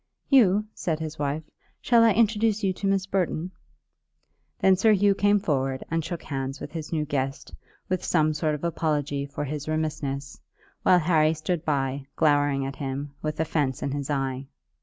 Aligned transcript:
"Hugh," 0.29 0.65
said 0.73 0.99
his 0.99 1.19
wife, 1.19 1.43
"shall 1.79 2.01
I 2.03 2.13
introduce 2.13 2.63
you 2.63 2.73
to 2.73 2.87
Miss 2.87 3.05
Burton?" 3.05 3.51
Then 4.59 4.75
Sir 4.75 4.93
Hugh 4.93 5.13
came 5.13 5.37
forward 5.39 5.83
and 5.91 6.03
shook 6.03 6.23
hands 6.23 6.59
with 6.59 6.71
his 6.71 6.91
new 6.91 7.05
guest, 7.05 7.53
with 7.87 8.03
some 8.03 8.33
sort 8.33 8.55
of 8.55 8.63
apology 8.63 9.27
for 9.27 9.43
his 9.43 9.67
remissness, 9.67 10.41
while 10.81 10.97
Harry 10.97 11.35
stood 11.35 11.63
by, 11.63 12.07
glowering 12.15 12.65
at 12.65 12.77
him, 12.77 13.13
with 13.21 13.39
offence 13.39 13.83
in 13.83 13.91
his 13.91 14.09
eye. 14.09 14.47